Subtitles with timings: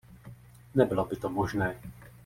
[0.75, 1.79] Nebylo by to možné.